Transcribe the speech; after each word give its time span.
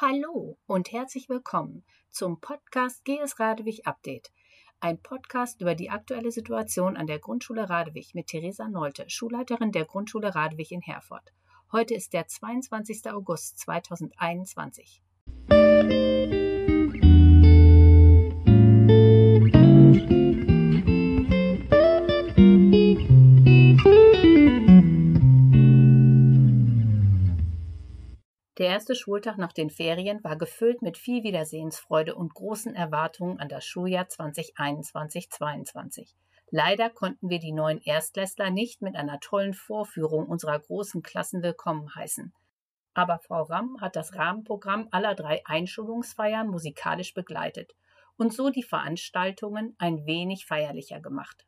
Hallo 0.00 0.56
und 0.66 0.92
herzlich 0.92 1.28
willkommen 1.28 1.82
zum 2.08 2.40
Podcast 2.40 3.04
GS 3.04 3.40
Radewig 3.40 3.84
Update. 3.84 4.30
Ein 4.78 5.02
Podcast 5.02 5.60
über 5.60 5.74
die 5.74 5.90
aktuelle 5.90 6.30
Situation 6.30 6.96
an 6.96 7.08
der 7.08 7.18
Grundschule 7.18 7.68
Radewig 7.68 8.14
mit 8.14 8.28
Theresa 8.28 8.68
Nolte, 8.68 9.10
Schulleiterin 9.10 9.72
der 9.72 9.86
Grundschule 9.86 10.36
Radewig 10.36 10.70
in 10.70 10.82
Herford. 10.82 11.32
Heute 11.72 11.94
ist 11.94 12.12
der 12.12 12.28
22. 12.28 13.10
August 13.10 13.58
2021. 13.58 15.02
Der 28.58 28.68
erste 28.70 28.96
Schultag 28.96 29.38
nach 29.38 29.52
den 29.52 29.70
Ferien 29.70 30.24
war 30.24 30.36
gefüllt 30.36 30.82
mit 30.82 30.98
viel 30.98 31.22
Wiedersehensfreude 31.22 32.16
und 32.16 32.34
großen 32.34 32.74
Erwartungen 32.74 33.38
an 33.38 33.48
das 33.48 33.64
Schuljahr 33.64 34.06
2021-22. 34.06 36.12
Leider 36.50 36.90
konnten 36.90 37.30
wir 37.30 37.38
die 37.38 37.52
neuen 37.52 37.80
Erstklässler 37.80 38.50
nicht 38.50 38.82
mit 38.82 38.96
einer 38.96 39.20
tollen 39.20 39.54
Vorführung 39.54 40.26
unserer 40.26 40.58
großen 40.58 41.04
Klassen 41.04 41.40
willkommen 41.40 41.94
heißen. 41.94 42.34
Aber 42.94 43.20
Frau 43.20 43.42
Ramm 43.42 43.80
hat 43.80 43.94
das 43.94 44.16
Rahmenprogramm 44.16 44.88
aller 44.90 45.14
drei 45.14 45.40
Einschulungsfeiern 45.44 46.48
musikalisch 46.48 47.14
begleitet 47.14 47.76
und 48.16 48.34
so 48.34 48.50
die 48.50 48.64
Veranstaltungen 48.64 49.76
ein 49.78 50.04
wenig 50.04 50.46
feierlicher 50.46 50.98
gemacht. 50.98 51.46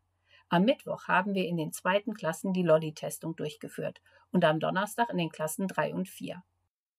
Am 0.49 0.65
Mittwoch 0.65 1.09
haben 1.09 1.35
wir 1.35 1.47
in 1.47 1.57
den 1.57 1.73
zweiten 1.73 2.15
Klassen 2.15 2.53
die 2.53 2.63
Lolli-Testung 2.63 3.35
durchgeführt 3.35 4.01
und 4.31 4.45
am 4.45 4.61
Donnerstag 4.61 5.11
in 5.11 5.19
den 5.19 5.31
Klassen 5.31 5.67
3 5.67 5.93
und 5.93 6.09
4. 6.09 6.41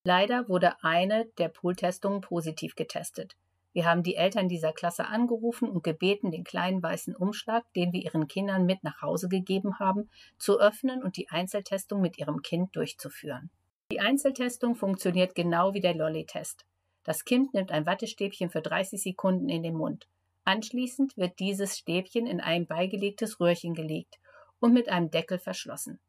Leider 0.04 0.50
wurde 0.50 0.84
eine 0.84 1.26
der 1.38 1.50
Pooltestungen 1.50 2.22
positiv 2.22 2.76
getestet. 2.76 3.36
Wir 3.74 3.86
haben 3.86 4.04
die 4.04 4.16
Eltern 4.16 4.50
dieser 4.50 4.74
Klasse 4.74 5.06
angerufen 5.06 5.70
und 5.70 5.84
gebeten, 5.84 6.32
den 6.32 6.44
kleinen 6.44 6.84
weißen 6.84 7.16
Umschlag, 7.16 7.64
den 7.74 7.94
wir 7.94 8.02
ihren 8.02 8.28
Kindern 8.28 8.66
mit 8.66 8.84
nach 8.84 9.02
Hause 9.02 9.30
gegeben 9.30 9.80
haben, 9.80 10.10
zu 10.38 10.60
öffnen 10.60 11.04
und 11.04 11.16
die 11.16 11.30
Einzeltestung 11.30 12.02
mit 12.02 12.18
ihrem 12.18 12.42
Kind 12.42 12.76
durchzuführen. 12.76 13.50
Die 13.92 14.00
Einzeltestung 14.00 14.76
funktioniert 14.76 15.36
genau 15.36 15.74
wie 15.74 15.82
der 15.82 15.96
Lolli-Test. 15.96 16.66
Das 17.04 17.24
Kind 17.24 17.54
nimmt 17.54 17.72
ein 17.72 17.86
Wattestäbchen 17.86 18.50
für 18.50 18.62
30 18.62 19.02
Sekunden 19.02 19.50
in 19.50 19.64
den 19.64 19.76
Mund. 19.76 20.08
Anschließend 20.44 21.16
wird 21.16 21.40
dieses 21.40 21.78
Stäbchen 21.78 22.26
in 22.26 22.42
ein 22.42 22.66
beigelegtes 22.68 23.40
Röhrchen 23.40 23.74
gelegt 23.74 24.18
und 24.60 24.74
mit 24.74 24.90
einem 24.90 25.12
Deckel 25.12 25.40
verschlossen. 25.40 26.00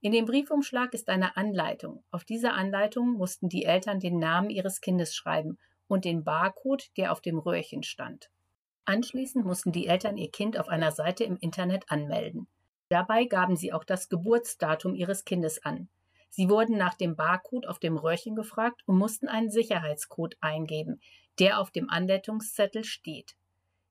In 0.00 0.12
dem 0.12 0.26
Briefumschlag 0.26 0.92
ist 0.94 1.08
eine 1.08 1.36
Anleitung. 1.36 2.04
Auf 2.10 2.24
dieser 2.24 2.54
Anleitung 2.54 3.12
mussten 3.12 3.48
die 3.48 3.64
Eltern 3.64 3.98
den 3.98 4.18
Namen 4.18 4.50
ihres 4.50 4.80
Kindes 4.80 5.14
schreiben 5.14 5.58
und 5.88 6.04
den 6.04 6.22
Barcode, 6.24 6.90
der 6.96 7.12
auf 7.12 7.20
dem 7.20 7.38
Röhrchen 7.38 7.82
stand. 7.82 8.30
Anschließend 8.84 9.44
mussten 9.44 9.72
die 9.72 9.86
Eltern 9.86 10.16
ihr 10.16 10.30
Kind 10.30 10.58
auf 10.58 10.68
einer 10.68 10.92
Seite 10.92 11.24
im 11.24 11.36
Internet 11.38 11.90
anmelden. 11.90 12.46
Dabei 12.88 13.24
gaben 13.24 13.56
sie 13.56 13.72
auch 13.72 13.84
das 13.84 14.08
Geburtsdatum 14.08 14.94
ihres 14.94 15.24
Kindes 15.24 15.64
an. 15.64 15.88
Sie 16.30 16.48
wurden 16.48 16.76
nach 16.76 16.94
dem 16.94 17.16
Barcode 17.16 17.66
auf 17.66 17.78
dem 17.78 17.96
Röhrchen 17.96 18.36
gefragt 18.36 18.82
und 18.86 18.98
mussten 18.98 19.26
einen 19.26 19.50
Sicherheitscode 19.50 20.36
eingeben, 20.40 21.00
der 21.38 21.58
auf 21.58 21.70
dem 21.70 21.90
Anleitungszettel 21.90 22.84
steht. 22.84 23.34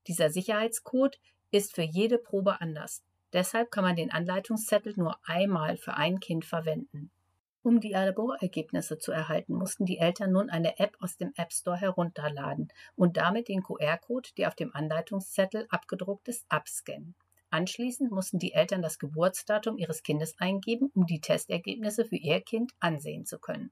Dieser 0.08 0.30
Sicherheitscode 0.30 1.20
ist 1.52 1.76
für 1.76 1.82
jede 1.82 2.18
Probe 2.18 2.62
anders. 2.62 3.04
Deshalb 3.34 3.72
kann 3.72 3.84
man 3.84 3.96
den 3.96 4.12
Anleitungszettel 4.12 4.94
nur 4.96 5.18
einmal 5.26 5.78
für 5.78 5.96
ein 5.96 6.20
Kind 6.20 6.46
verwenden. 6.46 7.12
Um 7.66 7.80
die 7.80 7.90
Laborergebnisse 7.90 9.00
zu 9.00 9.12
erhalten, 9.12 9.56
mussten 9.56 9.86
die 9.86 9.98
Eltern 9.98 10.32
nun 10.32 10.52
eine 10.52 10.78
App 10.78 10.96
aus 11.00 11.18
dem 11.18 11.34
App 11.36 11.52
Store 11.52 11.78
herunterladen 11.78 12.68
und 12.96 13.18
damit 13.18 13.48
den 13.48 13.64
QR-Code, 13.64 14.30
der 14.38 14.50
auf 14.50 14.56
dem 14.56 14.74
Anleitungszettel 14.76 15.66
abgedruckt 15.70 16.28
ist, 16.28 16.46
abscannen. 16.48 17.16
Anschließend 17.50 18.12
mussten 18.12 18.38
die 18.38 18.54
Eltern 18.54 18.82
das 18.82 19.00
Geburtsdatum 19.00 19.78
ihres 19.78 20.04
Kindes 20.04 20.36
eingeben, 20.38 20.92
um 20.94 21.08
die 21.08 21.22
Testergebnisse 21.22 22.06
für 22.06 22.18
ihr 22.18 22.42
Kind 22.42 22.74
ansehen 22.80 23.26
zu 23.26 23.40
können. 23.40 23.72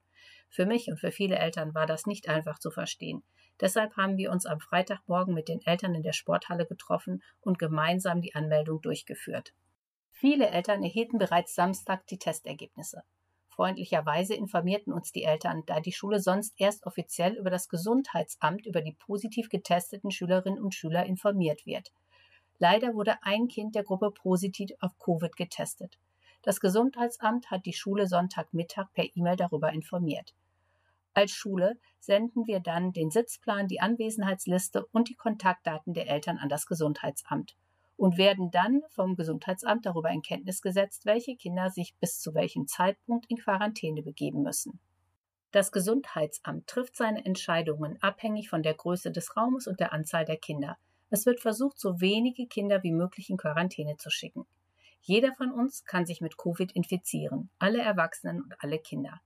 Für 0.54 0.68
mich 0.68 0.88
und 0.88 1.00
für 1.00 1.12
viele 1.12 1.40
Eltern 1.40 1.74
war 1.74 1.88
das 1.88 2.06
nicht 2.06 2.30
einfach 2.30 2.60
zu 2.60 2.70
verstehen. 2.70 3.24
Deshalb 3.60 3.98
haben 3.98 4.18
wir 4.18 4.30
uns 4.30 4.46
am 4.46 4.60
Freitagmorgen 4.60 5.34
mit 5.34 5.48
den 5.48 5.66
Eltern 5.66 5.96
in 5.96 6.04
der 6.04 6.14
Sporthalle 6.14 6.68
getroffen 6.68 7.24
und 7.42 7.58
gemeinsam 7.58 8.22
die 8.22 8.36
Anmeldung 8.36 8.80
durchgeführt. 8.80 9.56
Viele 10.12 10.52
Eltern 10.52 10.84
erhielten 10.84 11.18
bereits 11.18 11.56
Samstag 11.56 12.06
die 12.06 12.20
Testergebnisse. 12.20 13.02
Freundlicherweise 13.50 14.36
informierten 14.36 14.94
uns 14.94 15.12
die 15.12 15.24
Eltern, 15.24 15.64
da 15.66 15.80
die 15.80 15.92
Schule 15.92 16.20
sonst 16.20 16.54
erst 16.58 16.86
offiziell 16.86 17.34
über 17.34 17.50
das 17.50 17.68
Gesundheitsamt 17.68 18.68
über 18.68 18.82
die 18.82 18.94
positiv 18.94 19.50
getesteten 19.50 20.12
Schülerinnen 20.12 20.62
und 20.62 20.76
Schüler 20.76 21.08
informiert 21.08 21.66
wird. 21.66 21.92
Leider 22.60 22.94
wurde 22.94 23.18
ein 23.24 23.48
Kind 23.48 23.74
der 23.74 23.84
Gruppe 23.84 24.12
positiv 24.12 24.70
auf 24.82 25.00
Covid 25.00 25.36
getestet. 25.36 25.98
Das 26.44 26.60
Gesundheitsamt 26.60 27.50
hat 27.50 27.66
die 27.66 27.74
Schule 27.74 28.06
Sonntagmittag 28.06 28.94
per 28.94 29.06
E-Mail 29.16 29.36
darüber 29.36 29.74
informiert. 29.74 30.36
Als 31.14 31.32
Schule 31.32 31.80
senden 32.00 32.48
wir 32.48 32.60
dann 32.60 32.92
den 32.92 33.12
Sitzplan, 33.12 33.68
die 33.68 33.80
Anwesenheitsliste 33.80 34.86
und 34.88 35.10
die 35.10 35.16
Kontaktdaten 35.16 35.94
der 35.94 36.10
Eltern 36.10 36.38
an 36.38 36.50
das 36.50 36.66
Gesundheitsamt 36.66 37.56
und 37.98 38.18
werden 38.18 38.50
dann 38.50 38.82
vom 38.90 39.16
Gesundheitsamt 39.16 39.86
darüber 39.86 40.10
in 40.10 40.24
Kenntnis 40.24 40.62
gesetzt, 40.62 41.06
welche 41.06 41.36
Kinder 41.36 41.70
sich 41.70 41.96
bis 42.00 42.20
zu 42.20 42.34
welchem 42.34 42.68
Zeitpunkt 42.68 43.26
in 43.30 43.38
Quarantäne 43.38 44.02
begeben 44.02 44.42
müssen. 44.42 44.80
Das 45.52 45.72
Gesundheitsamt 45.72 46.66
trifft 46.66 46.96
seine 46.96 47.24
Entscheidungen 47.24 48.02
abhängig 48.02 48.50
von 48.50 48.64
der 48.64 48.74
Größe 48.74 49.12
des 49.12 49.38
Raumes 49.38 49.68
und 49.68 49.80
der 49.80 49.94
Anzahl 49.94 50.26
der 50.26 50.38
Kinder. 50.38 50.78
Es 51.12 51.28
wird 51.28 51.40
versucht, 51.40 51.80
so 51.80 52.02
wenige 52.02 52.48
Kinder 52.48 52.82
wie 52.82 52.92
möglich 52.92 53.30
in 53.30 53.38
Quarantäne 53.38 53.98
zu 53.98 54.10
schicken. 54.10 54.48
Jeder 55.02 55.32
von 55.34 55.52
uns 55.52 55.86
kann 55.86 56.08
sich 56.08 56.22
mit 56.22 56.38
Covid 56.38 56.72
infizieren, 56.72 57.52
alle 57.60 57.82
Erwachsenen 57.82 58.42
und 58.42 58.56
alle 58.64 58.80
Kinder. 58.80 59.22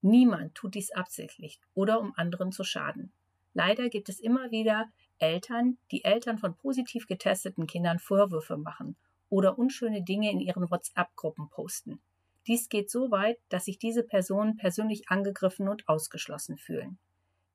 Niemand 0.00 0.54
tut 0.54 0.74
dies 0.74 0.92
absichtlich 0.92 1.60
oder 1.74 2.00
um 2.00 2.12
anderen 2.16 2.52
zu 2.52 2.64
schaden. 2.64 3.12
Leider 3.54 3.88
gibt 3.88 4.08
es 4.08 4.20
immer 4.20 4.50
wieder 4.50 4.86
Eltern, 5.18 5.78
die 5.90 6.04
Eltern 6.04 6.38
von 6.38 6.56
positiv 6.56 7.06
getesteten 7.06 7.66
Kindern 7.66 7.98
Vorwürfe 7.98 8.56
machen 8.56 8.96
oder 9.28 9.58
unschöne 9.58 10.02
Dinge 10.02 10.30
in 10.30 10.40
ihren 10.40 10.70
WhatsApp-Gruppen 10.70 11.50
posten. 11.50 12.00
Dies 12.46 12.68
geht 12.68 12.90
so 12.90 13.10
weit, 13.10 13.38
dass 13.48 13.64
sich 13.64 13.78
diese 13.78 14.04
Personen 14.04 14.56
persönlich 14.56 15.08
angegriffen 15.08 15.68
und 15.68 15.88
ausgeschlossen 15.88 16.56
fühlen. 16.56 16.98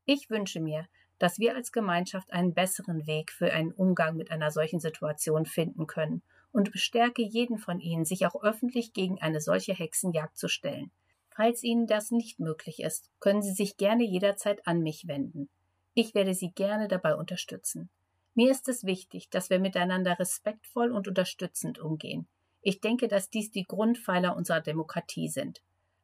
Ich 0.05 0.29
wünsche 0.29 0.59
mir, 0.59 0.87
dass 1.19 1.39
wir 1.39 1.55
als 1.55 1.71
Gemeinschaft 1.71 2.33
einen 2.33 2.53
besseren 2.53 3.07
Weg 3.07 3.31
für 3.31 3.51
einen 3.53 3.71
Umgang 3.71 4.17
mit 4.17 4.29
einer 4.29 4.51
solchen 4.51 4.81
Situation 4.81 5.45
finden 5.45 5.87
können 5.87 6.21
und 6.51 6.71
bestärke 6.71 7.21
jeden 7.21 7.57
von 7.57 7.79
Ihnen, 7.79 8.03
sich 8.03 8.27
auch 8.27 8.43
öffentlich 8.43 8.93
gegen 8.93 9.21
eine 9.21 9.39
solche 9.39 9.73
Hexenjagd 9.73 10.37
zu 10.37 10.49
stellen. 10.49 10.91
Falls 11.35 11.63
Ihnen 11.63 11.88
das 11.88 12.11
nicht 12.11 12.39
möglich 12.39 12.79
ist, 12.79 13.09
können 13.19 13.41
Sie 13.41 13.53
sich 13.53 13.77
gerne 13.77 14.03
jederzeit 14.03 14.67
an 14.67 14.81
mich 14.81 15.07
wenden. 15.07 15.49
Ich 15.95 16.13
werde 16.13 16.35
Sie 16.35 16.51
gerne 16.51 16.88
dabei 16.88 17.16
unterstützen. 17.16 17.89
Mir 18.35 18.51
ist 18.51 18.67
es 18.67 18.83
wichtig, 18.83 19.29
dass 19.29 19.49
wir 19.49 19.59
miteinander 19.59 20.17
respektvoll 20.19 20.91
und 20.91 21.07
unterstützend 21.07 21.79
umgehen. 21.79 22.27
Ich 22.61 22.81
denke, 22.81 23.07
dass 23.07 23.29
dies 23.29 23.51
die 23.51 23.63
Grundpfeiler 23.63 24.35
unserer 24.35 24.61
Demokratie 24.61 25.27
sind. 25.27 25.61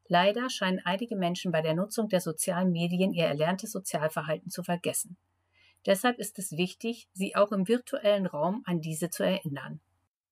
Leider 0.08 0.50
scheinen 0.50 0.82
einige 0.84 1.16
Menschen 1.16 1.52
bei 1.52 1.62
der 1.62 1.76
Nutzung 1.76 2.10
der 2.10 2.22
sozialen 2.22 2.72
Medien 2.72 3.14
ihr 3.14 3.26
erlerntes 3.26 3.72
Sozialverhalten 3.72 4.50
zu 4.50 4.64
vergessen. 4.64 5.16
Deshalb 5.86 6.18
ist 6.18 6.40
es 6.40 6.52
wichtig, 6.52 7.08
sie 7.14 7.36
auch 7.36 7.52
im 7.52 7.68
virtuellen 7.68 8.26
Raum 8.26 8.64
an 8.66 8.82
diese 8.82 9.10
zu 9.10 9.24
erinnern. 9.24 9.80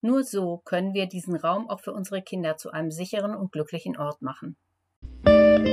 Nur 0.01 0.23
so 0.23 0.57
können 0.57 0.93
wir 0.93 1.05
diesen 1.05 1.35
Raum 1.35 1.69
auch 1.69 1.79
für 1.81 1.93
unsere 1.93 2.21
Kinder 2.21 2.57
zu 2.57 2.71
einem 2.71 2.91
sicheren 2.91 3.35
und 3.35 3.51
glücklichen 3.51 3.97
Ort 3.97 4.21
machen. 4.21 4.57
Haben 5.57 5.63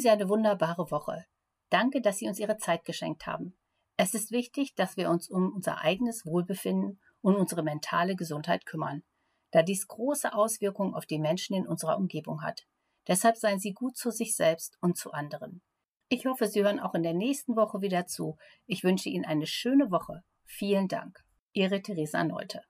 Sie 0.00 0.10
eine 0.10 0.28
wunderbare 0.28 0.90
Woche. 0.90 1.24
Danke, 1.70 2.00
dass 2.00 2.18
Sie 2.18 2.26
uns 2.26 2.40
Ihre 2.40 2.56
Zeit 2.56 2.84
geschenkt 2.84 3.28
haben. 3.28 3.56
Es 3.96 4.14
ist 4.14 4.32
wichtig, 4.32 4.74
dass 4.74 4.96
wir 4.96 5.08
uns 5.08 5.30
um 5.30 5.52
unser 5.54 5.82
eigenes 5.82 6.26
Wohlbefinden 6.26 7.00
und 7.20 7.36
unsere 7.36 7.62
mentale 7.62 8.16
Gesundheit 8.16 8.66
kümmern, 8.66 9.04
da 9.52 9.62
dies 9.62 9.86
große 9.86 10.34
Auswirkungen 10.34 10.94
auf 10.94 11.06
die 11.06 11.20
Menschen 11.20 11.54
in 11.54 11.68
unserer 11.68 11.98
Umgebung 11.98 12.42
hat. 12.42 12.66
Deshalb 13.06 13.36
seien 13.36 13.60
Sie 13.60 13.74
gut 13.74 13.96
zu 13.96 14.10
sich 14.10 14.34
selbst 14.34 14.76
und 14.80 14.96
zu 14.96 15.12
anderen. 15.12 15.62
Ich 16.08 16.24
hoffe, 16.24 16.46
Sie 16.46 16.62
hören 16.62 16.78
auch 16.78 16.94
in 16.94 17.02
der 17.02 17.14
nächsten 17.14 17.56
Woche 17.56 17.80
wieder 17.80 18.06
zu. 18.06 18.36
Ich 18.66 18.84
wünsche 18.84 19.08
Ihnen 19.08 19.24
eine 19.24 19.46
schöne 19.46 19.90
Woche. 19.90 20.22
Vielen 20.44 20.86
Dank. 20.86 21.18
Ihre 21.52 21.82
Theresa 21.82 22.22
Neute. 22.22 22.62